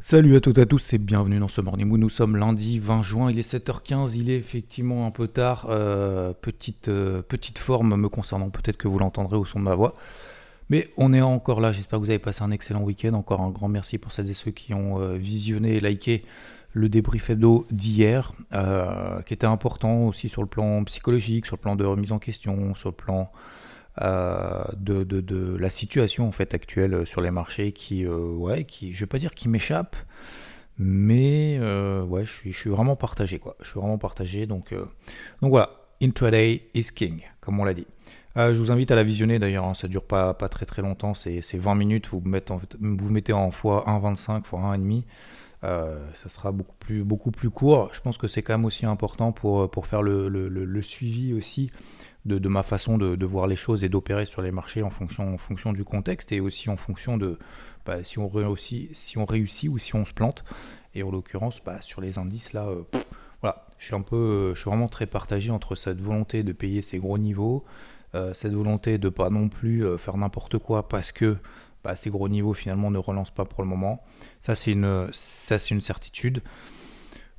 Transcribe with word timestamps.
Salut 0.00 0.36
à 0.36 0.40
toutes 0.40 0.58
et 0.58 0.62
à 0.62 0.66
tous 0.66 0.92
et 0.94 0.98
bienvenue 0.98 1.40
dans 1.40 1.48
ce 1.48 1.60
Morning. 1.60 1.94
Nous 1.98 2.08
sommes 2.08 2.36
lundi 2.36 2.78
20 2.78 3.02
juin, 3.02 3.30
il 3.30 3.38
est 3.38 3.52
7h15, 3.52 4.16
il 4.16 4.30
est 4.30 4.36
effectivement 4.36 5.06
un 5.06 5.10
peu 5.10 5.26
tard. 5.26 5.66
Euh, 5.68 6.32
petite, 6.40 6.88
euh, 6.88 7.20
petite 7.20 7.58
forme 7.58 7.96
me 7.96 8.08
concernant, 8.08 8.48
peut-être 8.48 8.76
que 8.76 8.86
vous 8.86 8.98
l'entendrez 9.00 9.36
au 9.36 9.44
son 9.44 9.58
de 9.58 9.64
ma 9.64 9.74
voix. 9.74 9.94
Mais 10.70 10.88
on 10.96 11.12
est 11.12 11.20
encore 11.20 11.60
là, 11.60 11.72
j'espère 11.72 11.98
que 11.98 12.04
vous 12.04 12.10
avez 12.10 12.20
passé 12.20 12.42
un 12.42 12.52
excellent 12.52 12.82
week-end. 12.82 13.12
Encore 13.14 13.40
un 13.40 13.50
grand 13.50 13.68
merci 13.68 13.98
pour 13.98 14.12
celles 14.12 14.30
et 14.30 14.34
ceux 14.34 14.52
qui 14.52 14.72
ont 14.72 15.00
euh, 15.00 15.16
visionné 15.16 15.74
et 15.74 15.80
liké 15.80 16.24
le 16.74 16.88
débrief 16.88 17.28
hebdo 17.28 17.66
d'hier, 17.72 18.30
qui 19.26 19.34
était 19.34 19.46
important 19.46 20.06
aussi 20.06 20.28
sur 20.28 20.42
le 20.42 20.48
plan 20.48 20.84
psychologique, 20.84 21.44
sur 21.44 21.56
le 21.56 21.60
plan 21.60 21.74
de 21.74 21.84
remise 21.84 22.12
en 22.12 22.18
question, 22.20 22.74
sur 22.76 22.90
le 22.90 22.94
plan 22.94 23.32
de, 24.00 25.04
de, 25.04 25.56
la 25.56 25.70
situation 25.70 26.28
en 26.28 26.32
fait 26.32 26.54
actuelle 26.54 27.06
sur 27.06 27.20
les 27.20 27.30
marchés 27.30 27.72
qui, 27.72 28.04
euh, 28.06 28.34
ouais, 28.34 28.64
qui, 28.64 28.94
je 28.94 29.00
vais 29.00 29.06
pas 29.06 29.18
dire 29.18 29.34
qui 29.34 29.48
m'échappe, 29.48 29.96
mais 30.78 31.58
ouais, 32.08 32.24
je 32.24 32.32
suis, 32.32 32.52
je 32.52 32.58
suis 32.58 32.70
vraiment 32.70 32.96
partagé 32.96 33.38
quoi. 33.38 33.56
Je 33.60 33.70
suis 33.70 33.80
vraiment 33.80 33.98
partagé, 33.98 34.46
donc, 34.46 34.72
donc 34.72 35.50
voilà, 35.50 35.70
intraday 36.02 36.68
is 36.74 36.88
king, 36.94 37.22
comme 37.40 37.58
on 37.60 37.64
l'a 37.64 37.74
dit. 37.74 37.86
je 38.36 38.58
vous 38.58 38.70
invite 38.70 38.90
à 38.90 38.96
la 38.96 39.02
visionner 39.02 39.38
d'ailleurs, 39.38 39.64
hein, 39.64 39.74
ça 39.74 39.88
dure 39.88 40.04
pas, 40.04 40.34
pas 40.34 40.48
très 40.48 40.66
très 40.66 40.82
longtemps, 40.82 41.14
c'est 41.14 41.42
20 41.54 41.74
minutes, 41.74 42.08
vous, 42.12 42.22
mettez 42.24 42.52
en, 42.52 42.60
vous 42.80 43.10
mettez 43.10 43.32
en 43.32 43.48
x 43.48 43.64
1,25, 43.64 44.38
x 44.40 44.50
1,5. 44.52 45.02
Euh, 45.64 45.98
ça 46.14 46.28
sera 46.28 46.52
beaucoup 46.52 46.76
plus, 46.78 47.02
beaucoup 47.02 47.30
plus 47.30 47.50
court. 47.50 47.90
Je 47.92 48.00
pense 48.00 48.16
que 48.16 48.28
c'est 48.28 48.42
quand 48.42 48.54
même 48.54 48.64
aussi 48.64 48.86
important 48.86 49.32
pour, 49.32 49.68
pour 49.70 49.86
faire 49.86 50.02
le, 50.02 50.28
le 50.28 50.82
suivi 50.82 51.34
aussi 51.34 51.70
de, 52.28 52.48
ma 52.48 52.62
façon 52.62 52.98
de, 52.98 53.26
voir 53.26 53.46
les 53.46 53.56
choses 53.56 53.84
et 53.84 53.88
d'opérer 53.88 54.26
sur 54.26 54.42
les 54.42 54.50
marchés 54.50 54.82
en 54.82 54.90
fonction, 54.90 55.72
du 55.72 55.84
contexte 55.84 56.32
et 56.32 56.40
aussi 56.40 56.70
en 56.70 56.76
fonction 56.76 57.16
de 57.16 57.38
bah, 57.86 58.04
si, 58.04 58.18
on 58.18 58.28
réussit, 58.28 58.94
si 58.94 59.18
on 59.18 59.24
réussit 59.24 59.70
ou 59.70 59.78
si 59.78 59.94
on 59.94 60.04
se 60.04 60.12
plante. 60.12 60.44
Et 60.94 61.02
en 61.02 61.10
l'occurrence, 61.10 61.60
bah, 61.64 61.80
sur 61.80 62.00
les 62.00 62.18
indices, 62.18 62.52
là, 62.52 62.66
euh, 62.66 62.82
voilà, 63.42 63.66
je 63.78 63.86
suis 63.86 63.94
un 63.94 64.00
peu, 64.00 64.52
je 64.54 64.60
suis 64.60 64.70
vraiment 64.70 64.88
très 64.88 65.06
partagé 65.06 65.50
entre 65.50 65.74
cette 65.74 66.00
volonté 66.00 66.42
de 66.42 66.52
payer 66.52 66.82
ces 66.82 66.98
gros 66.98 67.18
niveaux, 67.18 67.64
euh, 68.14 68.32
cette 68.34 68.52
volonté 68.52 68.98
de 68.98 69.08
pas 69.08 69.30
non 69.30 69.48
plus 69.48 69.84
euh, 69.84 69.98
faire 69.98 70.16
n'importe 70.16 70.58
quoi 70.58 70.88
parce 70.88 71.12
que 71.12 71.36
bah, 71.84 71.94
ces 71.94 72.10
gros 72.10 72.28
niveaux 72.28 72.54
finalement 72.54 72.90
ne 72.90 72.98
relancent 72.98 73.30
pas 73.30 73.44
pour 73.44 73.62
le 73.62 73.68
moment. 73.68 74.02
Ça 74.40 74.54
c'est 74.54 74.72
une, 74.72 75.08
ça 75.12 75.58
c'est 75.58 75.74
une 75.74 75.82
certitude. 75.82 76.42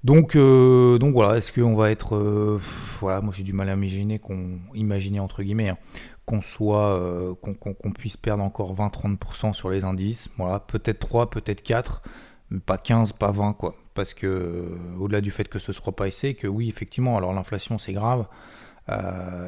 Donc, 0.03 0.36
euh, 0.36 0.97
donc 0.97 1.14
voilà, 1.14 1.38
est-ce 1.38 1.52
qu'on 1.52 1.75
va 1.75 1.92
être, 1.92 2.16
euh, 2.16 2.59
voilà, 3.00 3.19
moi 3.19 3.33
j'ai 3.36 3.44
du 3.44 3.52
mal 3.52 3.69
à 3.69 3.73
imaginer 3.73 4.17
qu'on, 4.17 4.59
imaginer 4.73 5.19
entre 5.19 5.44
guillemets, 5.44 5.69
hein, 5.69 5.78
qu'on 6.25 6.41
soit, 6.41 6.95
euh, 6.95 7.33
qu'on, 7.36 7.91
puisse 7.91 8.16
perdre 8.16 8.44
encore 8.44 8.75
20-30% 8.75 9.53
sur 9.53 9.69
les 9.69 9.83
indices. 9.83 10.30
Voilà, 10.38 10.59
peut-être 10.59 11.00
3, 11.00 11.30
peut-être 11.30 11.61
4, 11.61 12.02
mais 12.50 12.59
pas 12.59 12.78
15, 12.78 13.11
pas 13.14 13.31
20 13.31 13.53
quoi. 13.53 13.75
Parce 13.94 14.14
que 14.14 14.78
au-delà 14.97 15.19
du 15.19 15.31
fait 15.31 15.50
que 15.50 15.59
ce 15.59 15.73
soit 15.73 15.95
pas 15.95 16.08
essayé, 16.08 16.34
que 16.34 16.47
oui 16.47 16.69
effectivement, 16.69 17.17
alors 17.17 17.34
l'inflation 17.34 17.78
c'est 17.78 17.94
grave, 17.94 18.25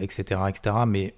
etc., 0.01 0.41
etc. 0.49 0.75
Mais 0.85 1.15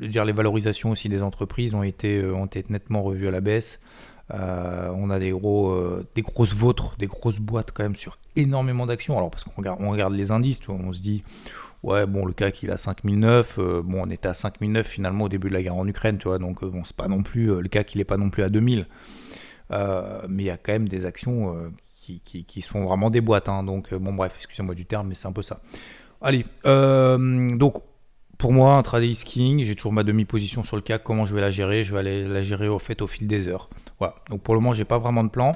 dire, 0.00 0.24
les 0.24 0.32
valorisations 0.32 0.90
aussi 0.90 1.08
des 1.08 1.22
entreprises 1.22 1.74
ont 1.74 1.82
été, 1.82 2.24
ont 2.24 2.46
été 2.46 2.64
nettement 2.68 3.02
revues 3.02 3.26
à 3.28 3.30
la 3.32 3.40
baisse. 3.40 3.80
Euh, 4.32 4.90
on 4.94 5.10
a 5.10 5.18
des, 5.18 5.30
gros, 5.30 5.76
des 6.14 6.22
grosses 6.22 6.54
vôtres, 6.54 6.96
des 6.98 7.06
grosses 7.06 7.38
boîtes 7.38 7.72
quand 7.72 7.82
même 7.82 7.96
sur 7.96 8.18
énormément 8.36 8.86
d'actions. 8.86 9.16
Alors 9.16 9.30
parce 9.30 9.44
qu'on 9.44 9.90
regarde, 9.90 10.14
les 10.14 10.30
indices, 10.30 10.60
on 10.68 10.92
se 10.92 11.00
dit, 11.00 11.24
ouais, 11.82 12.06
bon, 12.06 12.24
le 12.24 12.32
CAC 12.32 12.62
il 12.62 12.70
a 12.70 12.78
5009, 12.78 13.58
bon, 13.84 14.02
on 14.06 14.10
était 14.10 14.28
à 14.28 14.34
5009 14.34 14.86
finalement 14.86 15.24
au 15.24 15.28
début 15.28 15.48
de 15.48 15.54
la 15.54 15.62
guerre 15.62 15.76
en 15.76 15.86
Ukraine, 15.86 16.18
tu 16.18 16.28
vois, 16.28 16.38
donc 16.38 16.64
bon, 16.64 16.84
c'est 16.84 16.96
pas 16.96 17.08
non 17.08 17.22
plus, 17.22 17.60
le 17.60 17.68
CAC 17.68 17.94
il 17.94 18.00
est 18.00 18.04
pas 18.04 18.16
non 18.16 18.30
plus 18.30 18.42
à 18.42 18.48
2000. 18.48 18.86
mais 19.70 19.76
il 20.28 20.42
y 20.42 20.50
a 20.50 20.56
quand 20.56 20.72
même 20.72 20.88
des 20.88 21.04
actions 21.04 21.72
qui, 21.96 22.20
qui, 22.24 22.44
qui, 22.44 22.62
sont 22.62 22.84
vraiment 22.84 23.10
des 23.10 23.20
boîtes, 23.20 23.48
hein. 23.48 23.64
donc 23.64 23.92
bon, 23.94 24.14
bref, 24.14 24.34
excusez-moi 24.36 24.74
du 24.74 24.86
terme, 24.86 25.08
mais 25.08 25.14
c'est 25.14 25.28
un 25.28 25.32
peu 25.32 25.42
ça. 25.42 25.60
Allez, 26.22 26.44
donc 26.64 27.82
pour 28.40 28.52
moi, 28.52 28.74
un 28.74 28.82
trade 28.82 29.12
king, 29.12 29.62
j'ai 29.64 29.74
toujours 29.74 29.92
ma 29.92 30.02
demi-position 30.02 30.64
sur 30.64 30.76
le 30.76 30.82
CAC. 30.82 31.04
Comment 31.04 31.26
je 31.26 31.34
vais 31.34 31.42
la 31.42 31.50
gérer 31.50 31.84
Je 31.84 31.92
vais 31.92 32.00
aller 32.00 32.26
la 32.26 32.42
gérer 32.42 32.68
au 32.68 32.78
fait 32.78 33.02
au 33.02 33.06
fil 33.06 33.26
des 33.28 33.48
heures. 33.48 33.68
Voilà. 33.98 34.14
Donc 34.30 34.42
pour 34.42 34.54
le 34.54 34.60
moment, 34.60 34.72
j'ai 34.72 34.86
pas 34.86 34.98
vraiment 34.98 35.22
de 35.22 35.28
plan. 35.28 35.54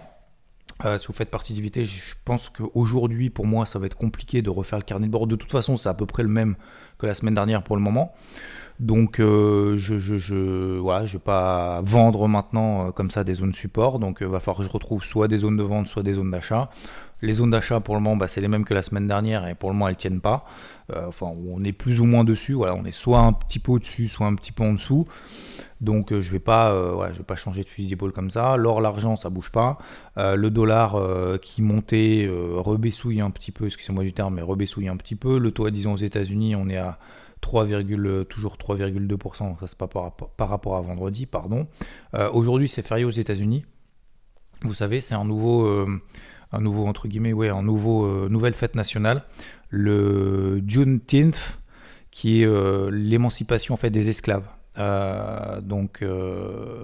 Euh, 0.84 0.99
si 0.99 1.06
vous 1.06 1.15
faites 1.15 1.31
partie 1.31 1.55
je 1.55 2.15
pense 2.27 2.50
qu'aujourd'hui, 2.50 3.31
pour 3.31 3.47
moi, 3.47 3.65
ça 3.65 3.78
va 3.78 3.87
être 3.87 3.97
compliqué 3.97 4.43
de 4.43 4.50
refaire 4.50 4.78
le 4.78 4.84
carnet 4.84 5.06
de 5.06 5.12
bord. 5.12 5.27
De 5.27 5.34
toute 5.34 5.50
façon, 5.50 5.78
c'est 5.78 5.89
à 5.89 5.95
peu 5.95 6.05
près 6.05 6.22
le 6.22 6.28
même 6.28 6.56
que 6.99 7.06
la 7.06 7.15
semaine 7.15 7.34
dernière 7.34 7.65
pour 7.65 7.75
le 7.75 7.83
moment. 7.83 8.15
Donc, 8.80 9.20
euh, 9.20 9.76
je 9.78 9.98
je, 9.98 10.18
je, 10.18 10.80
je 11.04 11.12
vais 11.12 11.18
pas 11.18 11.80
vendre 11.82 12.26
maintenant 12.28 12.88
euh, 12.88 12.90
comme 12.90 13.10
ça 13.10 13.24
des 13.24 13.34
zones 13.34 13.54
support. 13.54 13.98
Donc, 13.98 14.18
il 14.20 14.26
va 14.26 14.40
falloir 14.40 14.58
que 14.58 14.64
je 14.64 14.70
retrouve 14.70 15.04
soit 15.04 15.28
des 15.28 15.38
zones 15.38 15.56
de 15.56 15.62
vente, 15.62 15.88
soit 15.88 16.02
des 16.02 16.14
zones 16.14 16.30
d'achat. 16.30 16.70
Les 17.24 17.34
zones 17.34 17.50
d'achat, 17.50 17.80
pour 17.80 17.94
le 17.94 18.02
moment, 18.02 18.16
bah, 18.16 18.28
c'est 18.28 18.42
les 18.42 18.48
mêmes 18.48 18.66
que 18.66 18.74
la 18.74 18.82
semaine 18.82 19.08
dernière 19.08 19.46
et 19.48 19.54
pour 19.54 19.70
le 19.70 19.74
moment, 19.74 19.88
elles 19.88 19.96
tiennent 19.96 20.20
pas. 20.20 20.44
Euh, 20.92 21.06
enfin, 21.08 21.26
on 21.26 21.64
est 21.64 21.72
plus 21.72 22.00
ou 22.00 22.04
moins 22.04 22.22
dessus. 22.22 22.52
Voilà, 22.52 22.74
on 22.74 22.84
est 22.84 22.92
soit 22.92 23.20
un 23.20 23.32
petit 23.32 23.58
peu 23.58 23.72
au-dessus, 23.72 24.08
soit 24.08 24.26
un 24.26 24.34
petit 24.34 24.52
peu 24.52 24.62
en 24.62 24.74
dessous. 24.74 25.06
Donc, 25.80 26.12
euh, 26.12 26.20
je 26.20 26.30
vais 26.32 26.38
pas, 26.38 26.72
euh, 26.72 27.08
vais 27.16 27.22
pas 27.22 27.36
changer 27.36 27.62
de 27.62 27.68
fusil 27.68 27.88
d'épaule 27.88 28.12
comme 28.12 28.30
ça. 28.30 28.56
L'or, 28.56 28.82
l'argent, 28.82 29.16
ça 29.16 29.30
bouge 29.30 29.50
pas. 29.50 29.78
le 30.16 30.48
dollar 30.48 31.00
qui 31.41 31.62
montait 31.62 32.28
rebessouille 32.30 33.22
un 33.22 33.30
petit 33.30 33.52
peu, 33.52 33.66
excusez-moi 33.66 34.04
du 34.04 34.12
terme, 34.12 34.34
mais 34.34 34.42
rebessouille 34.42 34.88
un 34.88 34.96
petit 34.98 35.16
peu. 35.16 35.38
Le 35.38 35.50
taux 35.50 35.64
à 35.64 35.70
10 35.70 35.86
ans 35.86 35.92
aux 35.94 35.96
États-Unis, 35.96 36.56
on 36.56 36.68
est 36.68 36.76
à 36.76 36.98
3, 37.44 37.66
toujours 38.25 38.56
3,2%, 38.56 39.60
ça 39.60 39.66
c'est 39.66 39.78
pas 39.78 39.87
par, 39.87 40.49
rapport 40.49 40.77
à 40.77 40.81
vendredi, 40.81 41.27
pardon. 41.27 41.66
Aujourd'hui 42.32 42.69
c'est 42.69 42.87
férié 42.87 43.05
aux 43.05 43.10
États-Unis. 43.10 43.65
Vous 44.62 44.75
savez, 44.75 45.00
c'est 45.00 45.15
un 45.15 45.25
nouveau, 45.25 45.87
un 46.54 46.60
nouveau 46.60 46.87
entre 46.87 47.09
guillemets, 47.09 47.33
ouais, 47.33 47.49
un 47.49 47.62
nouveau 47.62 48.06
euh, 48.06 48.28
nouvelle 48.28 48.54
fête 48.54 48.75
nationale, 48.75 49.22
le 49.71 50.62
Juneteenth, 50.66 51.59
qui 52.10 52.43
est 52.43 52.47
euh, 52.47 52.91
l'émancipation 52.91 53.77
fait 53.77 53.91
des 53.91 54.09
esclaves. 54.09 54.47
Euh, 54.77 55.60
donc 55.60 56.04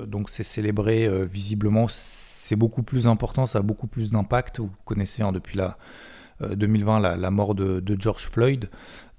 donc 0.06 0.30
c'est 0.30 0.44
célébré 0.44 1.08
visiblement, 1.26 1.86
c'est 1.90 2.56
beaucoup 2.56 2.82
plus 2.82 3.06
important, 3.06 3.46
ça 3.46 3.60
a 3.60 3.62
beaucoup 3.62 3.86
plus 3.86 4.10
d'impact. 4.10 4.60
Vous 4.60 4.70
connaissez 4.84 5.22
hein, 5.22 5.32
depuis 5.32 5.56
la 5.56 5.76
2020 6.40 7.16
la, 7.16 7.30
mort 7.30 7.54
de, 7.54 7.96
George 7.98 8.26
Floyd. 8.28 8.70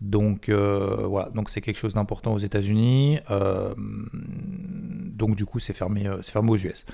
Donc 0.01 0.49
voilà, 0.49 1.29
donc 1.35 1.49
c'est 1.49 1.61
quelque 1.61 1.77
chose 1.77 1.93
d'important 1.93 2.33
aux 2.33 2.39
États-Unis. 2.39 3.19
donc 5.13 5.35
du 5.35 5.45
coup, 5.45 5.59
c'est 5.59 5.73
fermé, 5.73 6.09
c'est 6.21 6.31
fermé 6.31 6.51
aux 6.51 6.57
US. 6.57 6.85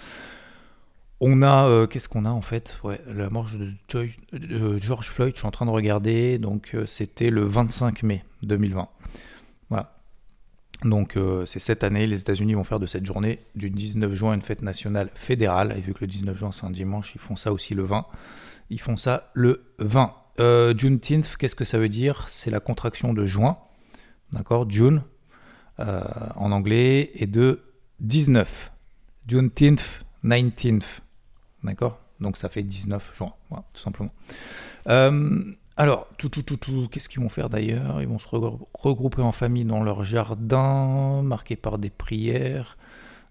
On 1.19 1.41
a, 1.41 1.67
euh, 1.67 1.88
qu'est-ce 1.88 2.07
qu'on 2.09 2.25
a 2.25 2.29
en 2.29 2.41
fait? 2.41 2.77
La 3.07 3.29
mort 3.29 3.49
de, 3.49 4.79
George 4.79 5.09
Floyd, 5.09 5.33
je 5.33 5.39
suis 5.39 5.47
en 5.47 5.51
train 5.51 5.65
de 5.65 5.71
regarder, 5.71 6.38
donc 6.38 6.71
euh, 6.75 6.85
c'était 6.85 7.31
le 7.31 7.44
25 7.44 8.03
mai 8.03 8.23
2020. 8.44 8.88
Voilà. 9.69 9.95
Donc 10.83 11.17
euh, 11.17 11.47
c'est 11.47 11.59
cette 11.59 11.83
année, 11.83 12.05
les 12.05 12.21
États-Unis 12.21 12.53
vont 12.53 12.63
faire 12.63 12.79
de 12.79 12.85
cette 12.85 13.05
journée 13.05 13.39
du 13.55 13.71
19 13.71 14.13
juin 14.13 14.35
une 14.35 14.44
fête 14.44 14.61
nationale 14.61 15.09
fédérale, 15.15 15.73
et 15.75 15.81
vu 15.81 15.95
que 15.95 16.01
le 16.01 16.07
19 16.07 16.38
juin 16.38 16.51
c'est 16.51 16.65
un 16.65 16.71
dimanche, 16.71 17.13
ils 17.15 17.21
font 17.21 17.35
ça 17.35 17.51
aussi 17.51 17.73
le 17.73 17.83
20. 17.83 18.06
Ils 18.69 18.81
font 18.81 18.98
ça 18.98 19.31
le 19.34 19.74
20. 19.80 20.14
Juneteenth, 20.78 21.36
qu'est-ce 21.38 21.56
que 21.56 21.66
ça 21.66 21.80
veut 21.80 21.90
dire? 21.90 22.25
C'est 22.28 22.52
la 22.52 22.60
contraction 22.60 23.14
de 23.14 23.25
juin, 23.25 23.58
d'accord? 24.31 24.69
June 24.69 25.04
en 25.80 26.52
anglais, 26.52 27.12
et 27.16 27.28
de 27.28 27.62
19. 28.00 28.72
Juneteenth, 29.28 30.06
19th. 30.24 30.84
D'accord? 31.64 32.00
Donc 32.19 32.38
ça 32.38 32.50
fait 32.50 32.64
19 32.64 33.14
juin, 33.16 33.34
tout 33.50 33.81
simplement. 33.81 34.12
Euh, 34.88 35.44
alors, 35.75 36.08
tout, 36.18 36.30
tout, 36.30 36.42
tout, 36.42 36.58
tout, 36.58 36.88
qu'est-ce 36.92 37.10
qu'ils 37.10 37.22
vont 37.22 37.30
faire 37.30 37.50
d'ailleurs? 37.50 38.02
Ils 38.02 38.08
vont 38.08 38.19
se 38.19 38.28
regrouper 38.28 39.22
en 39.22 39.31
famille 39.31 39.66
dans 39.66 39.84
leur 39.84 40.04
jardin, 40.04 41.22
marqué 41.22 41.56
par 41.56 41.78
des 41.78 41.90
prières. 41.90 42.78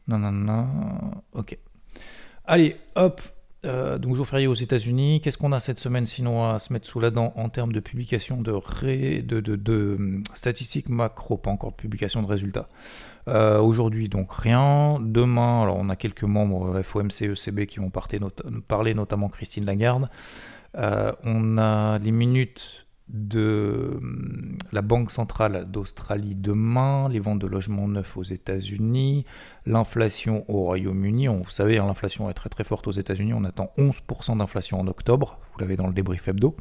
Non, 0.07 0.19
non, 0.19 0.31
non. 0.31 1.11
Ok. 1.33 1.59
Allez, 2.45 2.77
hop. 2.95 3.21
Euh, 3.67 3.99
donc 3.99 4.15
jour 4.15 4.27
férié 4.27 4.47
aux 4.47 4.55
États-Unis. 4.55 5.21
Qu'est-ce 5.21 5.39
qu'on 5.39 5.53
a 5.53 5.61
cette 5.61 5.79
semaine 5.79 6.07
sinon 6.07 6.45
à 6.45 6.59
se 6.59 6.73
mettre 6.73 6.87
sous 6.87 7.01
la 7.01 7.11
dent 7.11 7.33
en 7.37 7.49
termes 7.49 7.73
de 7.73 7.81
publication 7.81 8.41
de, 8.41 9.97
hum, 9.97 10.23
statistiques 10.35 10.89
macro, 10.89 11.37
pas 11.37 11.51
encore 11.51 11.73
de 11.73 11.77
publication 11.77 12.23
de 12.23 12.27
résultats. 12.27 12.69
Euh, 13.29 13.59
aujourd'hui 13.61 14.09
donc 14.09 14.33
rien. 14.33 14.99
Demain, 15.01 15.63
alors 15.63 15.77
on 15.79 15.89
a 15.89 15.97
quelques 15.97 16.23
membres 16.25 16.83
FOMC, 16.83 17.23
ECB 17.23 17.67
qui 17.67 17.81
vont 17.81 17.91
parler, 17.91 18.95
notamment 18.95 19.29
Christine 19.29 19.65
Lagarde. 19.65 20.09
Euh, 20.77 21.13
on 21.25 21.59
a 21.59 21.99
les 21.99 22.13
minutes 22.13 22.86
de 23.09 23.99
hum, 24.01 24.59
la 24.73 24.83
Banque 24.83 25.11
centrale 25.11 25.71
d'Australie 25.71 26.35
demain, 26.35 27.09
les 27.09 27.21
ventes 27.21 27.39
de 27.39 27.47
logements 27.47 27.89
neufs 27.89 28.17
aux 28.17 28.25
États-Unis, 28.25 29.25
l'inflation 29.65 30.45
au 30.49 30.65
Royaume-Uni. 30.65 31.29
Vous 31.29 31.51
savez, 31.51 31.79
hein, 31.79 31.87
l'inflation 31.87 32.29
est 32.31 32.35
très 32.35 32.49
très 32.49 32.65
forte 32.65 32.87
aux 32.87 32.93
États-Unis. 32.93 33.33
On 33.35 33.45
attend 33.45 33.71
11% 33.79 34.39
d'inflation 34.39 34.81
en 34.81 34.87
octobre. 34.87 35.39
Vous 35.53 35.61
l'avez 35.61 35.77
dans 35.77 35.87
le 35.87 35.95
débrief 35.95 36.29
hebdo. 36.29 36.57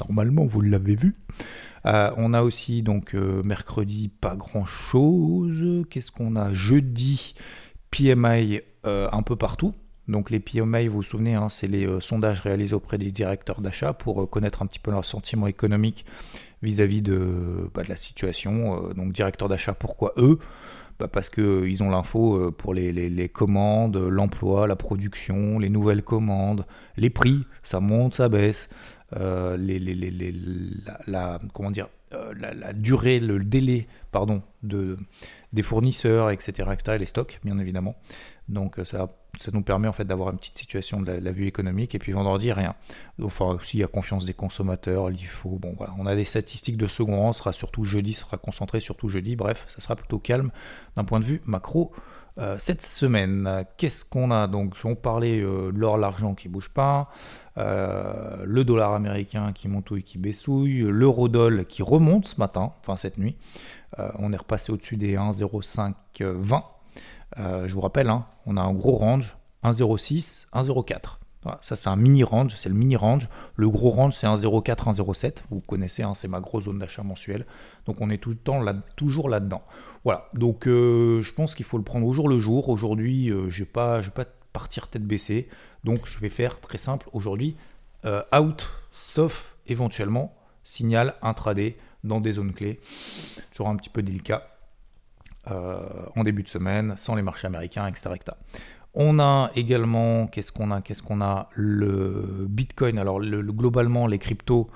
Normalement, 0.00 0.46
vous 0.46 0.60
l'avez 0.60 0.96
vu. 0.96 1.16
Euh, 1.86 2.10
on 2.16 2.34
a 2.34 2.42
aussi 2.42 2.82
donc 2.82 3.14
euh, 3.14 3.42
mercredi 3.42 4.08
pas 4.08 4.36
grand 4.36 4.66
chose. 4.66 5.84
Qu'est-ce 5.90 6.12
qu'on 6.12 6.36
a? 6.36 6.52
Jeudi 6.52 7.34
PMI 7.90 8.60
euh, 8.86 9.08
un 9.12 9.22
peu 9.22 9.36
partout. 9.36 9.74
Donc 10.10 10.30
les 10.30 10.40
PMI, 10.40 10.88
vous 10.88 10.96
vous 10.96 11.02
souvenez, 11.04 11.34
hein, 11.34 11.48
c'est 11.48 11.68
les 11.68 11.86
euh, 11.86 12.00
sondages 12.00 12.40
réalisés 12.40 12.74
auprès 12.74 12.98
des 12.98 13.12
directeurs 13.12 13.60
d'achat 13.60 13.92
pour 13.92 14.22
euh, 14.22 14.26
connaître 14.26 14.60
un 14.60 14.66
petit 14.66 14.80
peu 14.80 14.90
leur 14.90 15.04
sentiment 15.04 15.46
économique 15.46 16.04
vis-à-vis 16.62 17.00
de, 17.00 17.70
bah, 17.72 17.82
la 17.88 17.96
situation. 17.96 18.88
Euh, 18.88 18.92
donc 18.92 19.12
directeurs 19.12 19.48
d'achat, 19.48 19.72
pourquoi 19.72 20.12
eux? 20.16 20.40
Bah, 20.98 21.06
Parce 21.06 21.30
qu'ils 21.30 21.82
ont 21.84 21.90
l'info 21.90 22.50
pour 22.50 22.74
les, 22.74 23.28
commandes, 23.28 23.96
l'emploi, 23.96 24.66
la 24.66 24.74
production, 24.74 25.60
les 25.60 25.68
nouvelles 25.68 26.02
commandes, 26.02 26.66
les 26.96 27.08
prix, 27.08 27.44
ça 27.62 27.78
monte, 27.78 28.16
ça 28.16 28.28
baisse, 28.28 28.68
la, 29.12 29.56
comment 31.54 31.70
dire, 31.70 31.88
la, 32.36 32.72
durée, 32.74 33.20
le 33.20 33.38
délai 33.42 33.86
pardon, 34.10 34.42
de, 34.62 34.98
des 35.54 35.62
fournisseurs, 35.62 36.30
etc., 36.30 36.68
etc., 36.72 36.96
et 36.96 36.98
les 36.98 37.06
stocks, 37.06 37.40
bien 37.44 37.56
évidemment. 37.56 37.96
Donc 38.48 38.76
ça 38.84 39.08
ça 39.40 39.50
nous 39.52 39.62
permet 39.62 39.88
en 39.88 39.92
fait 39.92 40.04
d'avoir 40.04 40.30
une 40.30 40.38
petite 40.38 40.58
situation 40.58 41.00
de 41.00 41.12
la, 41.12 41.32
vue 41.32 41.46
économique 41.46 41.94
et 41.94 41.98
puis 41.98 42.12
vendredi 42.12 42.52
rien. 42.52 42.74
Enfin 43.22 43.46
aussi 43.46 43.78
il 43.78 43.80
y 43.80 43.84
a 43.84 43.86
confiance 43.86 44.24
des 44.24 44.34
consommateurs, 44.34 45.08
l'IFO, 45.08 45.58
bon 45.60 45.74
voilà, 45.76 45.94
on 45.98 46.06
a 46.06 46.14
des 46.14 46.24
statistiques 46.24 46.76
de 46.76 46.86
second 46.86 47.20
rang, 47.20 47.32
sera 47.32 47.52
surtout 47.52 47.84
jeudi, 47.84 48.12
sera 48.12 48.36
concentré 48.36 48.80
surtout 48.80 49.08
jeudi, 49.08 49.36
bref, 49.36 49.64
ça 49.68 49.80
sera 49.80 49.96
plutôt 49.96 50.18
calme 50.18 50.50
d'un 50.96 51.04
point 51.04 51.20
de 51.20 51.24
vue 51.24 51.40
macro. 51.46 51.92
Euh, 52.38 52.56
cette 52.58 52.82
semaine, 52.82 53.64
qu'est-ce 53.76 54.04
qu'on 54.04 54.30
a? 54.30 54.46
Donc, 54.46 54.74
on 54.84 54.94
parlait 54.94 55.40
euh, 55.40 55.72
de 55.72 55.78
l'or, 55.78 55.98
l'argent 55.98 56.34
qui 56.34 56.48
bouge 56.48 56.70
pas, 56.70 57.10
euh, 57.58 58.44
le 58.44 58.64
dollar 58.64 58.94
américain 58.94 59.52
qui 59.52 59.68
monte 59.68 59.90
ou 59.90 60.00
qui 60.00 60.16
baissouille, 60.16 60.80
l'eurodoll 60.80 61.66
qui 61.66 61.82
remonte 61.82 62.26
ce 62.28 62.40
matin, 62.40 62.72
enfin 62.80 62.96
cette 62.96 63.18
nuit. 63.18 63.36
on 64.18 64.32
est 64.32 64.36
repassé 64.36 64.72
au-dessus 64.72 64.96
des 64.96 65.16
1,0520 65.16 66.62
euh, 67.38 67.68
je 67.68 67.74
vous 67.74 67.80
rappelle, 67.80 68.08
hein, 68.08 68.26
on 68.46 68.56
a 68.56 68.62
un 68.62 68.72
gros 68.72 68.96
range 68.96 69.36
1,06, 69.62 70.46
1,04. 70.52 71.18
ça 71.62 71.76
c'est 71.76 71.88
un 71.88 71.96
mini 71.96 72.24
range, 72.24 72.54
c'est 72.56 72.68
le 72.68 72.74
mini 72.74 72.96
range. 72.96 73.28
Le 73.56 73.68
gros 73.68 73.90
range 73.90 74.14
c'est 74.14 74.26
1,04, 74.26 74.94
1,07. 74.94 75.36
Vous 75.50 75.60
connaissez, 75.60 76.02
hein, 76.02 76.14
c'est 76.14 76.28
ma 76.28 76.40
grosse 76.40 76.64
zone 76.64 76.78
d'achat 76.78 77.02
mensuelle. 77.02 77.46
Donc 77.86 78.00
on 78.00 78.10
est 78.10 78.18
tout 78.18 78.30
le 78.30 78.36
temps 78.36 78.64
toujours 78.96 79.28
là-dedans. 79.28 79.62
Voilà, 80.04 80.28
donc 80.34 80.66
euh, 80.66 81.22
je 81.22 81.32
pense 81.32 81.54
qu'il 81.54 81.66
faut 81.66 81.78
le 81.78 81.84
prendre 81.84 82.06
au 82.06 82.12
jour 82.12 82.28
le 82.28 82.38
jour. 82.38 82.68
Aujourd'hui, 82.68 83.30
euh, 83.30 83.50
je 83.50 83.62
ne 83.62 83.64
vais, 83.64 83.70
pas 83.70 84.02
partir 84.52 84.88
tête 84.88 85.04
baissée. 85.04 85.48
Donc 85.84 86.06
je 86.06 86.18
vais 86.18 86.30
faire 86.30 86.60
très 86.60 86.78
simple 86.78 87.08
aujourd'hui, 87.12 87.56
out, 88.04 88.70
sauf 88.92 89.54
éventuellement 89.66 90.34
signal 90.64 91.14
intraday 91.22 91.76
dans 92.04 92.20
des 92.20 92.32
zones 92.32 92.52
clés. 92.52 92.80
Toujours 93.52 93.68
un 93.68 93.76
petit 93.76 93.90
peu 93.90 94.02
délicat. 94.02 94.46
Euh, 95.50 95.78
en 96.16 96.24
début 96.24 96.42
de 96.42 96.48
semaine, 96.48 96.94
sans 96.96 97.14
les 97.14 97.22
marchés 97.22 97.46
américains, 97.46 97.86
etc. 97.86 98.10
On 98.94 99.18
a 99.18 99.50
également, 99.54 100.26
qu'est-ce 100.26 100.52
qu'on 100.52 100.70
a 100.70 100.80
Qu'est-ce 100.80 101.02
qu'on 101.02 101.20
a? 101.20 101.48
Le 101.54 102.46
Bitcoin. 102.48 102.98
Alors 102.98 103.20
globalement, 103.20 104.06
les 104.06 104.18
cryptos 104.18 104.68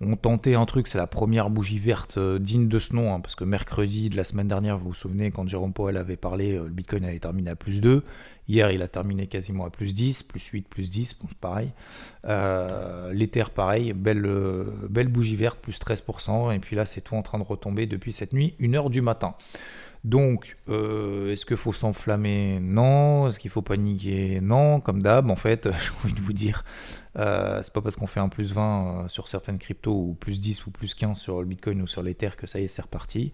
ont 0.00 0.16
tenté 0.16 0.54
un 0.54 0.64
truc, 0.64 0.86
c'est 0.88 0.98
la 0.98 1.06
première 1.06 1.50
bougie 1.50 1.78
verte 1.78 2.18
euh, 2.18 2.38
digne 2.38 2.68
de 2.68 2.78
ce 2.78 2.94
nom, 2.94 3.12
hein, 3.12 3.20
parce 3.20 3.34
que 3.34 3.44
mercredi 3.44 4.10
de 4.10 4.16
la 4.16 4.24
semaine 4.24 4.46
dernière, 4.46 4.78
vous 4.78 4.88
vous 4.88 4.94
souvenez, 4.94 5.30
quand 5.30 5.48
Jérôme 5.48 5.72
Powell 5.72 5.96
avait 5.96 6.16
parlé, 6.16 6.54
euh, 6.54 6.64
le 6.64 6.70
Bitcoin 6.70 7.04
avait 7.04 7.18
terminé 7.18 7.50
à 7.50 7.56
plus 7.56 7.80
2. 7.80 8.04
Hier, 8.48 8.70
il 8.70 8.82
a 8.82 8.88
terminé 8.88 9.26
quasiment 9.26 9.66
à 9.66 9.70
plus 9.70 9.94
10, 9.94 10.22
plus 10.22 10.44
8, 10.44 10.68
plus 10.68 10.90
10, 10.90 11.16
bon, 11.20 11.28
pareil. 11.40 11.72
L'Ether, 13.12 13.44
pareil, 13.54 13.92
belle, 13.92 14.26
belle 14.88 15.08
bougie 15.08 15.36
verte, 15.36 15.58
plus 15.60 15.78
13%, 15.78 16.54
et 16.54 16.58
puis 16.58 16.74
là, 16.74 16.86
c'est 16.86 17.02
tout 17.02 17.14
en 17.14 17.22
train 17.22 17.38
de 17.38 17.44
retomber 17.44 17.86
depuis 17.86 18.12
cette 18.12 18.32
nuit, 18.32 18.54
1h 18.60 18.90
du 18.90 19.02
matin. 19.02 19.34
Donc, 20.04 20.56
euh, 20.68 21.32
est-ce 21.32 21.44
qu'il 21.44 21.56
faut 21.56 21.72
s'enflammer? 21.72 22.60
Non. 22.60 23.28
Est-ce 23.28 23.38
qu'il 23.38 23.50
faut 23.50 23.62
paniquer? 23.62 24.40
Non. 24.40 24.80
Comme 24.80 25.02
d'hab, 25.02 25.30
en 25.30 25.36
fait, 25.36 25.64
j'ai 25.70 25.90
envie 26.04 26.14
de 26.14 26.20
vous 26.20 26.32
dire, 26.32 26.64
euh, 27.18 27.60
c'est 27.62 27.72
pas 27.72 27.80
parce 27.80 27.96
qu'on 27.96 28.06
fait 28.06 28.20
un 28.20 28.28
plus 28.28 28.52
20 28.52 29.04
euh, 29.04 29.08
sur 29.08 29.28
certaines 29.28 29.58
cryptos 29.58 29.92
ou 29.92 30.14
plus 30.14 30.40
10 30.40 30.66
ou 30.66 30.70
plus 30.70 30.94
15 30.94 31.18
sur 31.18 31.40
le 31.40 31.46
Bitcoin 31.46 31.82
ou 31.82 31.86
sur 31.86 32.02
l'Ether 32.02 32.30
que 32.36 32.46
ça 32.46 32.60
y 32.60 32.64
est, 32.64 32.68
c'est 32.68 32.82
reparti. 32.82 33.32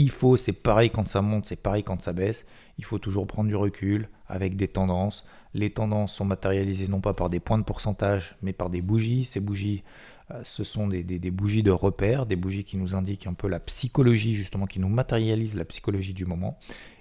Il 0.00 0.10
faut, 0.10 0.36
c'est 0.36 0.52
pareil 0.52 0.90
quand 0.90 1.08
ça 1.08 1.22
monte, 1.22 1.46
c'est 1.46 1.60
pareil 1.60 1.82
quand 1.82 2.00
ça 2.00 2.12
baisse. 2.12 2.46
Il 2.78 2.84
faut 2.84 2.98
toujours 2.98 3.26
prendre 3.26 3.48
du 3.48 3.56
recul 3.56 4.08
avec 4.28 4.54
des 4.54 4.68
tendances. 4.68 5.26
Les 5.54 5.70
tendances 5.70 6.14
sont 6.14 6.24
matérialisées 6.24 6.86
non 6.86 7.00
pas 7.00 7.14
par 7.14 7.28
des 7.28 7.40
points 7.40 7.58
de 7.58 7.64
pourcentage, 7.64 8.36
mais 8.40 8.52
par 8.52 8.70
des 8.70 8.80
bougies. 8.80 9.24
Ces 9.24 9.40
bougies 9.40 9.82
euh, 10.30 10.40
ce 10.44 10.62
sont 10.62 10.86
des, 10.86 11.02
bougies 11.32 11.64
de 11.64 11.72
repère, 11.72 12.26
des 12.26 12.36
bougies 12.36 12.62
qui 12.62 12.76
nous 12.76 12.94
indiquent 12.94 13.26
un 13.26 13.32
peu 13.32 13.48
la 13.48 13.58
psychologie, 13.58 14.34
justement, 14.34 14.66
qui 14.66 14.78
nous 14.78 14.88
matérialisent 14.88 15.56
la 15.56 15.64
psychologie 15.64 16.14
du 16.14 16.26
moment. 16.26 16.58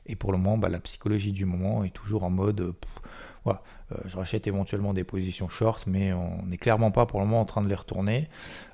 Et 0.07 0.15
pour 0.15 0.31
le 0.31 0.39
moment, 0.39 0.57
bah, 0.57 0.69
la 0.69 0.79
psychologie 0.79 1.33
du 1.33 1.45
moment 1.45 1.83
est 1.83 1.94
toujours 1.94 2.23
en 2.23 2.31
mode, 2.31 2.61
euh, 2.61 2.73
euh, 3.47 3.53
je 4.05 4.17
rachète 4.17 4.47
éventuellement 4.47 4.95
des 4.95 5.03
positions 5.03 5.49
short, 5.49 5.85
mais 5.85 6.13
on 6.13 6.47
n'est 6.47 6.57
clairement 6.57 6.89
pas 6.89 7.05
pour 7.05 7.19
le 7.19 7.27
moment 7.27 7.41
en 7.41 7.45
train 7.45 7.61
de 7.61 7.69
les 7.69 7.75
retourner. 7.75 8.27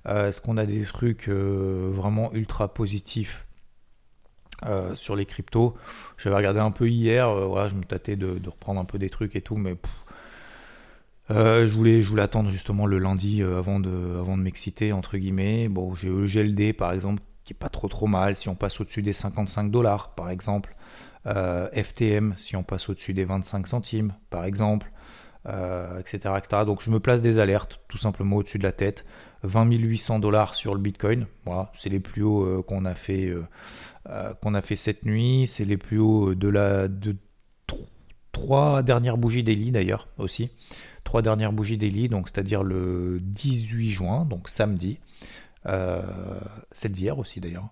Est-ce 0.06 0.40
qu'on 0.40 0.58
a 0.58 0.66
des 0.66 0.84
trucs 0.84 1.28
vraiment 1.28 2.32
ultra 2.34 2.74
positifs 2.74 3.46
sur 4.96 5.16
les 5.16 5.26
cryptos 5.26 5.76
J'avais 6.18 6.36
regardé 6.36 6.60
un 6.60 6.72
peu 6.72 6.88
hier, 6.88 7.34
voilà, 7.34 7.70
je 7.70 7.76
me 7.76 7.84
tâtais 7.84 8.16
de, 8.16 8.40
reprendre 8.46 8.80
un 8.80 8.86
peu 8.86 8.98
des 8.98 9.10
trucs 9.10 9.36
et 9.36 9.42
tout, 9.42 9.56
mais 9.56 9.76
euh, 11.32 11.68
je, 11.68 11.74
voulais, 11.74 12.02
je 12.02 12.10
voulais 12.10 12.22
attendre 12.22 12.50
justement 12.50 12.86
le 12.86 13.00
lundi 13.00 13.42
euh, 13.42 13.60
avant 13.60 13.80
de, 13.80 14.20
avant 14.20 14.38
de 14.38 14.44
m'exciter, 14.44 14.92
entre 14.92 15.18
guillemets. 15.18 15.70
Bon, 15.70 15.96
j'ai 15.96 16.10
le 16.10 16.26
GLD 16.26 16.74
par 16.74 16.92
exemple, 16.92 17.22
qui 17.46 17.54
est 17.54 17.58
pas 17.58 17.70
trop 17.70 17.88
trop 17.88 18.08
mal. 18.08 18.36
Si 18.36 18.50
on 18.50 18.56
passe 18.56 18.80
au-dessus 18.82 19.02
des 19.02 19.14
55 19.14 19.72
dollars, 19.72 20.16
par 20.16 20.30
exemple. 20.30 20.76
Euh, 21.26 21.70
FTM, 21.72 22.36
si 22.38 22.58
on 22.58 22.64
passe 22.64 22.90
au-dessus 22.90 23.14
des 23.14 23.24
25 23.24 23.68
centimes, 23.68 24.14
par 24.30 24.44
exemple. 24.44 24.92
etc. 26.00 26.34
Donc 26.66 26.82
je 26.82 26.90
me 26.90 27.00
place 27.00 27.22
des 27.22 27.40
alertes, 27.40 27.80
tout 27.88 27.98
simplement 27.98 28.38
au-dessus 28.38 28.60
de 28.60 28.64
la 28.64 28.72
tête. 28.72 29.06
20 29.44 29.72
800 29.72 30.20
dollars 30.20 30.56
sur 30.56 30.74
le 30.74 30.80
Bitcoin. 30.80 31.28
Voilà, 31.46 31.72
c'est 31.76 31.90
les 31.90 32.00
plus 32.00 32.24
hauts 32.24 32.64
qu'on 32.64 32.86
a 32.86 32.96
fait 32.96 33.34
qu'on 34.42 34.54
a 34.54 34.62
fait 34.62 34.76
cette 34.76 35.06
nuit. 35.06 35.48
C'est 35.48 35.66
les 35.66 35.78
plus 35.78 36.00
hauts 36.00 36.36
de 36.36 36.48
la 36.48 36.88
de 36.88 37.16
trois 38.32 38.84
dernières 38.84 39.18
bougies 39.18 39.44
daily 39.44 39.72
d'ailleurs 39.72 40.08
aussi 40.18 40.50
trois 41.04 41.22
dernières 41.22 41.54
bougies 41.54 41.78
daily, 41.78 42.10
donc 42.10 42.30
c'est-à-dire 42.30 42.64
le 42.64 43.20
18 43.22 43.90
juin, 43.92 44.26
donc 44.26 44.50
samedi, 44.50 45.00
euh, 45.66 46.02
c'est 46.72 46.92
d'hier 46.92 47.20
aussi 47.20 47.40
d'ailleurs, 47.40 47.70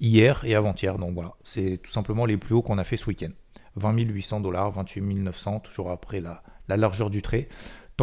hier 0.00 0.44
et 0.44 0.54
avant-hier, 0.54 0.98
donc 0.98 1.14
voilà, 1.14 1.34
c'est 1.44 1.78
tout 1.82 1.90
simplement 1.90 2.26
les 2.26 2.36
plus 2.36 2.54
hauts 2.54 2.62
qu'on 2.62 2.78
a 2.78 2.84
fait 2.84 2.96
ce 2.96 3.06
week-end. 3.06 3.30
20 3.76 3.96
800 3.96 4.40
dollars, 4.40 4.70
28 4.72 5.00
900, 5.00 5.60
toujours 5.60 5.90
après 5.90 6.20
la, 6.20 6.42
largeur 6.68 7.08
du 7.08 7.22
trait. 7.22 7.48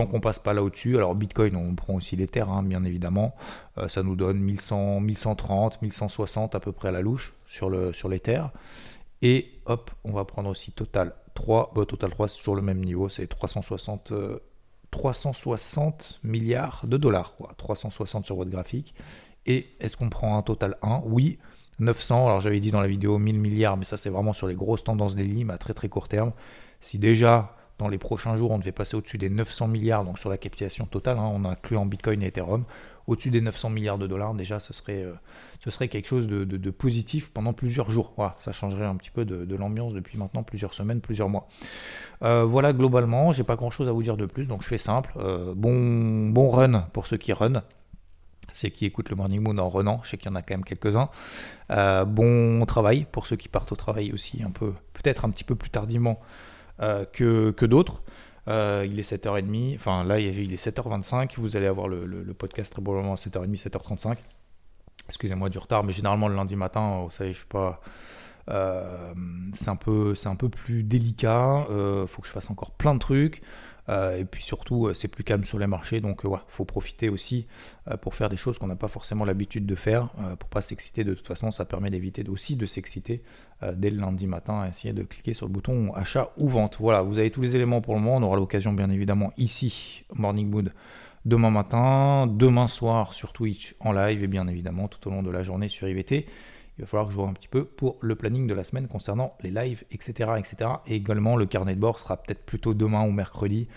Qu'on 0.06 0.20
passe 0.20 0.40
pas 0.40 0.54
là 0.54 0.64
au-dessus, 0.64 0.96
alors 0.98 1.16
Bitcoin, 1.16 1.56
on 1.56 1.76
prend 1.76 1.96
aussi 1.96 2.16
les 2.16 2.28
terres, 2.28 2.50
hein, 2.50 2.64
bien 2.64 2.84
évidemment, 2.84 3.36
euh, 3.78 3.90
ça 3.90 4.04
nous 4.04 4.16
donne 4.16 4.40
1100, 4.40 5.02
1130, 5.02 5.82
1160 5.82 6.56
à 6.56 6.60
peu 6.60 6.72
près 6.72 6.90
à 6.90 6.92
la 6.92 7.02
louche 7.02 7.34
sur, 7.48 7.70
le, 7.70 7.94
sur 7.94 8.10
les 8.10 8.20
terres. 8.20 8.52
Et 9.22 9.52
hop, 9.66 9.92
on 10.04 10.12
va 10.12 10.26
prendre 10.26 10.50
aussi 10.50 10.72
Total 10.72 11.14
3. 11.34 11.74
Bah, 11.76 11.86
Total 11.86 12.10
3, 12.10 12.30
c'est 12.30 12.38
toujours 12.40 12.56
le 12.56 12.62
même 12.62 12.80
niveau, 12.80 13.10
c'est 13.10 13.28
360 13.28 14.14
360 14.92 16.20
milliards 16.24 16.86
de 16.88 16.98
dollars, 16.98 17.36
quoi. 17.36 17.54
360 17.58 18.26
sur 18.26 18.36
votre 18.36 18.50
graphique. 18.50 18.96
Et 19.46 19.68
est-ce 19.80 19.98
qu'on 19.98 20.10
prend 20.10 20.38
un 20.38 20.42
total 20.42 20.78
1 20.82 21.02
Oui, 21.06 21.40
900. 21.80 22.26
Alors 22.26 22.42
j'avais 22.42 22.60
dit 22.60 22.72
dans 22.72 22.82
la 22.82 22.88
vidéo 22.88 23.18
1000 23.18 23.40
milliards, 23.40 23.78
mais 23.78 23.86
ça 23.86 23.98
c'est 23.98 24.10
vraiment 24.10 24.34
sur 24.34 24.48
les 24.48 24.56
grosses 24.56 24.84
tendances 24.84 25.16
des 25.16 25.24
lignes 25.24 25.50
à 25.50 25.58
très 25.58 25.74
très 25.74 25.90
court 25.90 26.08
terme. 26.08 26.32
Si 26.82 27.00
déjà 27.00 27.56
dans 27.80 27.88
les 27.88 27.98
prochains 27.98 28.38
jours, 28.38 28.52
on 28.52 28.60
devait 28.60 28.74
passer 28.74 28.96
au-dessus 28.96 29.18
des 29.18 29.30
900 29.30 29.70
milliards, 29.70 30.04
donc 30.04 30.20
sur 30.20 30.30
la 30.30 30.38
capitalisation 30.38 30.86
totale, 30.86 31.18
hein, 31.18 31.32
on 31.34 31.46
inclut 31.46 31.78
en 31.78 31.86
Bitcoin 31.86 32.22
et 32.22 32.28
Ethereum, 32.28 32.66
au-dessus 33.08 33.32
des 33.32 33.42
900 33.42 33.70
milliards 33.70 33.98
de 33.98 34.06
dollars, 34.06 34.34
déjà, 34.36 34.60
ce 34.60 34.74
serait, 34.74 35.02
euh, 35.02 35.14
ce 35.64 35.72
serait 35.72 35.88
quelque 35.88 36.08
chose 36.08 36.28
de, 36.28 36.70
positif 36.70 37.32
pendant 37.32 37.54
plusieurs 37.54 37.90
jours. 37.90 38.14
Voilà, 38.18 38.36
ça 38.40 38.52
changerait 38.52 38.86
un 38.86 38.96
petit 38.96 39.10
peu 39.10 39.26
de, 39.26 39.56
l'ambiance 39.56 39.94
depuis 39.94 40.18
maintenant 40.18 40.44
plusieurs 40.44 40.74
semaines, 40.74 41.02
plusieurs 41.02 41.30
mois. 41.30 41.48
Euh, 42.22 42.44
voilà, 42.44 42.74
globalement, 42.74 43.32
j'ai 43.32 43.44
pas 43.44 43.56
grand-chose 43.56 43.88
à 43.88 43.92
vous 43.94 44.04
dire 44.04 44.18
de 44.18 44.26
plus, 44.26 44.48
donc 44.48 44.62
je 44.62 44.68
fais 44.68 44.78
simple. 44.78 45.14
Euh, 45.18 45.54
bon, 45.56 46.30
bon 46.30 46.50
run 46.50 46.82
pour 46.94 47.08
ceux 47.08 47.18
qui 47.18 47.34
run 47.34 47.64
c'est 48.52 48.72
qui 48.72 48.86
écoutent 48.86 49.10
le 49.10 49.16
Morning 49.16 49.42
Moon 49.44 49.60
en 49.60 49.70
renant, 49.70 50.02
je 50.04 50.10
sais 50.10 50.18
qu'il 50.18 50.28
y 50.32 50.34
en 50.34 50.36
a 50.36 50.42
quand 50.42 50.56
même 50.56 50.66
quelques-uns. 50.66 51.10
bon 52.06 52.66
travail 52.66 53.06
pour 53.12 53.28
ceux 53.28 53.36
qui 53.36 53.48
partent 53.48 53.72
au 53.72 53.76
travail 53.76 54.12
aussi 54.12 54.42
un 54.42 54.50
peu, 54.50 54.74
peut-être 54.94 55.24
un 55.24 55.30
petit 55.30 55.44
peu 55.44 55.54
plus 55.54 55.70
tardivement 55.70 56.20
que, 56.80 57.52
que 57.52 57.66
d'autres. 57.66 58.02
Euh, 58.50 58.86
il 58.90 59.00
est 59.00 59.10
7h30, 59.10 59.76
enfin 59.76 60.04
là 60.04 60.20
il 60.20 60.52
est 60.52 60.68
7h25, 60.68 61.34
vous 61.38 61.56
allez 61.56 61.68
avoir 61.68 61.88
le, 61.88 62.34
podcast 62.34 62.72
très 62.74 62.82
probablement 62.82 63.14
à 63.14 63.16
7h30, 63.16 63.62
7h35. 63.62 64.18
Excusez-moi 65.08 65.50
du 65.50 65.58
retard, 65.60 65.84
mais 65.84 65.94
généralement 65.94 66.28
le 66.28 66.36
lundi 66.36 66.56
matin, 66.56 67.02
vous 67.04 67.12
savez, 67.12 67.34
je 67.34 67.40
suis 67.40 67.48
pas... 67.48 67.82
Euh, 68.50 69.14
c'est 69.54 69.70
un, 69.70 69.76
peu, 69.76 70.16
un 70.26 70.36
peu 70.36 70.50
plus 70.50 70.82
délicat, 70.82 71.66
il 71.70 71.76
euh, 71.76 72.08
faut 72.08 72.22
que 72.24 72.28
je 72.28 72.34
fasse 72.34 72.50
encore 72.50 72.72
plein 72.72 72.96
de 72.96 73.00
trucs. 73.00 73.44
Euh, 73.90 74.18
et 74.18 74.26
puis 74.26 74.44
surtout, 74.44 74.88
euh, 74.88 74.94
c'est 74.94 75.08
plus 75.08 75.24
calme 75.24 75.46
sur 75.46 75.58
les 75.58 75.66
marchés, 75.66 76.00
donc 76.00 76.22
il 76.24 76.30
euh, 76.30 76.38
faut 76.48 76.66
profiter 76.66 77.10
aussi 77.10 77.48
pour 78.02 78.14
faire 78.14 78.30
des 78.30 78.38
choses 78.38 78.60
qu'on 78.60 78.68
n'a 78.68 78.76
pas 78.76 78.88
forcément 78.88 79.26
l'habitude 79.26 79.66
de 79.66 79.74
faire, 79.74 80.10
pour 80.38 80.48
pas 80.48 80.62
s'exciter. 80.62 81.04
De 81.04 81.16
toute 81.16 81.26
façon, 81.26 81.52
ça 81.52 81.66
permet 81.66 81.90
d'éviter 81.90 82.24
aussi 82.30 82.56
de 82.56 82.68
s'exciter 82.68 83.24
dès 83.74 83.90
le 83.90 83.98
lundi 83.98 84.28
matin, 84.28 84.68
essayer 84.70 84.94
de 84.94 85.02
cliquer 85.02 85.34
sur 85.34 85.48
le 85.48 85.52
bouton 85.52 85.92
achat 85.96 86.32
ou 86.38 86.48
vente. 86.48 86.78
Voilà, 86.80 87.02
vous 87.02 87.18
avez 87.18 87.32
tous 87.32 87.42
les 87.42 87.56
éléments 87.56 87.82
pour 87.82 87.96
le 87.96 88.02
moment. 88.02 88.18
On 88.18 88.22
aura 88.22 88.38
l'occasion, 88.38 88.74
bien 88.74 88.92
évidemment, 88.92 89.34
ici, 89.38 90.04
Morning 90.14 90.48
Mood, 90.48 90.72
demain 91.26 91.50
matin, 91.50 92.28
demain 92.28 92.68
soir 92.68 93.16
sur 93.16 93.34
Twitch 93.34 93.76
en 93.80 93.92
live, 93.92 94.24
et 94.24 94.28
bien 94.28 94.48
évidemment 94.48 94.88
tout 94.88 95.08
au 95.08 95.12
long 95.12 95.24
de 95.24 95.32
la 95.32 95.44
journée 95.44 95.68
sur 95.68 95.88
IVT 95.88 96.28
il 96.80 96.84
va 96.84 96.88
falloir 96.88 97.08
que 97.08 97.12
je 97.12 97.18
vois 97.18 97.28
un 97.28 97.34
petit 97.34 97.50
peu 97.50 97.66
pour 97.66 97.98
le 98.00 98.16
planning 98.16 98.48
de 98.48 98.54
la 98.54 98.64
semaine 98.64 98.88
concernant 98.88 99.36
les 99.42 99.52
lives, 99.52 99.84
etc. 99.92 100.32
etc. 100.38 100.72
Et 100.88 100.96
également, 100.96 101.36
le 101.36 101.46
carnet 101.46 101.76
de 101.76 101.80
bord 101.80 102.00
sera 102.00 102.16
peut-être 102.16 102.46
plutôt 102.46 102.74
demain 102.74 103.04
ou 103.04 103.12
mercredi. 103.12 103.68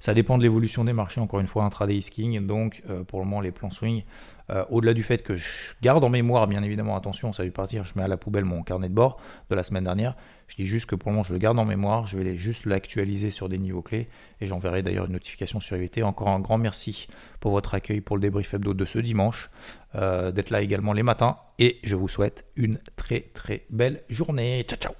Ça 0.00 0.12
dépend 0.12 0.36
de 0.36 0.42
l'évolution 0.42 0.84
des 0.84 0.92
marchés, 0.92 1.22
encore 1.22 1.40
une 1.40 1.46
fois, 1.46 1.64
intraday 1.64 2.02
skiing. 2.02 2.46
Donc, 2.46 2.82
euh, 2.90 3.04
pour 3.04 3.20
le 3.20 3.24
moment, 3.24 3.40
les 3.40 3.52
plans 3.52 3.70
swing, 3.70 4.04
euh, 4.50 4.66
au-delà 4.68 4.92
du 4.92 5.02
fait 5.02 5.22
que 5.22 5.34
je 5.34 5.72
garde 5.80 6.04
en 6.04 6.10
mémoire, 6.10 6.46
bien 6.46 6.62
évidemment, 6.62 6.94
attention, 6.94 7.32
ça 7.32 7.42
va 7.42 7.50
partir, 7.50 7.86
je 7.86 7.94
mets 7.96 8.04
à 8.04 8.08
la 8.08 8.18
poubelle 8.18 8.44
mon 8.44 8.62
carnet 8.62 8.90
de 8.90 8.94
bord 8.94 9.18
de 9.48 9.54
la 9.54 9.64
semaine 9.64 9.84
dernière. 9.84 10.14
Je 10.52 10.56
dis 10.56 10.66
juste 10.66 10.84
que 10.84 10.94
pour 10.94 11.08
le 11.08 11.14
moment, 11.14 11.24
je 11.24 11.32
le 11.32 11.38
garde 11.38 11.58
en 11.58 11.64
mémoire, 11.64 12.06
je 12.06 12.18
vais 12.18 12.36
juste 12.36 12.66
l'actualiser 12.66 13.30
sur 13.30 13.48
des 13.48 13.56
niveaux 13.56 13.80
clés 13.80 14.06
et 14.38 14.46
j'enverrai 14.46 14.82
d'ailleurs 14.82 15.06
une 15.06 15.12
notification 15.12 15.62
sur 15.62 15.78
IVT. 15.78 16.02
Encore 16.02 16.28
un 16.28 16.40
grand 16.40 16.58
merci 16.58 17.08
pour 17.40 17.52
votre 17.52 17.72
accueil 17.72 18.02
pour 18.02 18.16
le 18.16 18.20
débrief 18.20 18.52
hebdo 18.52 18.74
de 18.74 18.84
ce 18.84 18.98
dimanche, 18.98 19.48
euh, 19.94 20.30
d'être 20.30 20.50
là 20.50 20.60
également 20.60 20.92
les 20.92 21.02
matins 21.02 21.38
et 21.58 21.78
je 21.84 21.96
vous 21.96 22.08
souhaite 22.08 22.44
une 22.54 22.78
très 22.96 23.30
très 23.32 23.64
belle 23.70 24.02
journée. 24.10 24.66
Ciao 24.68 24.78
ciao 24.78 24.92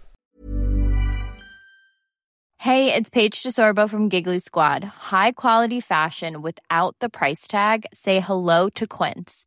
Hey, 2.56 2.94
it's 2.94 3.11
Paige 3.11 3.42
DeSorbo 3.42 3.90
from 3.90 4.09
Giggly 4.09 4.38
Squad. 4.38 4.85
High 5.11 5.32
quality 5.32 5.80
fashion 5.80 6.40
without 6.40 6.94
the 7.00 7.11
price 7.11 7.47
tag. 7.47 7.85
Say 7.92 8.21
hello 8.21 8.71
to 8.71 8.87
Quince. 8.87 9.47